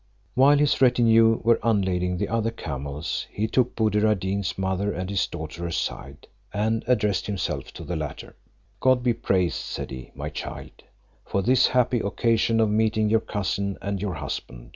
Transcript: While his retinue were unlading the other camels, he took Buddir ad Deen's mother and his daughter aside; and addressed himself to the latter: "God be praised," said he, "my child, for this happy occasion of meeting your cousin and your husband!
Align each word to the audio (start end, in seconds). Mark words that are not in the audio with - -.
While 0.33 0.57
his 0.57 0.81
retinue 0.81 1.39
were 1.43 1.59
unlading 1.61 2.17
the 2.17 2.27
other 2.27 2.49
camels, 2.49 3.27
he 3.29 3.45
took 3.45 3.75
Buddir 3.75 4.07
ad 4.09 4.21
Deen's 4.21 4.57
mother 4.57 4.91
and 4.91 5.07
his 5.11 5.27
daughter 5.27 5.67
aside; 5.67 6.25
and 6.51 6.83
addressed 6.87 7.27
himself 7.27 7.71
to 7.73 7.83
the 7.83 7.95
latter: 7.95 8.35
"God 8.79 9.03
be 9.03 9.13
praised," 9.13 9.57
said 9.57 9.91
he, 9.91 10.09
"my 10.15 10.29
child, 10.29 10.71
for 11.23 11.43
this 11.43 11.67
happy 11.67 11.99
occasion 11.99 12.59
of 12.59 12.71
meeting 12.71 13.09
your 13.11 13.19
cousin 13.19 13.77
and 13.79 14.01
your 14.01 14.15
husband! 14.15 14.69